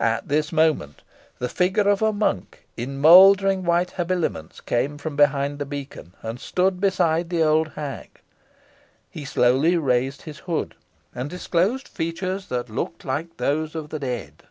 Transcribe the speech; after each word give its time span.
At 0.00 0.28
this 0.28 0.50
moment 0.50 1.02
the 1.38 1.46
figure 1.50 1.86
of 1.86 2.00
a 2.00 2.10
monk, 2.10 2.66
in 2.74 2.98
mouldering 3.02 3.64
white 3.64 3.90
habiliments, 3.90 4.62
came 4.62 4.96
from 4.96 5.14
behind 5.14 5.58
the 5.58 5.66
beacon, 5.66 6.14
and 6.22 6.40
stood 6.40 6.80
beside 6.80 7.28
the 7.28 7.42
old 7.42 7.72
hag. 7.72 8.22
He 9.10 9.26
slowly 9.26 9.76
raised 9.76 10.22
his 10.22 10.38
hood, 10.38 10.74
and 11.14 11.28
disclosed 11.28 11.86
features 11.86 12.46
that 12.46 12.70
looked 12.70 13.04
like 13.04 13.36
those 13.36 13.74
of 13.74 13.90
the 13.90 13.98
dead. 13.98 14.44